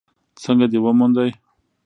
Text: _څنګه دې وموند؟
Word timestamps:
_څنګه 0.43 0.65
دې 0.71 0.79
وموند؟ 0.85 1.17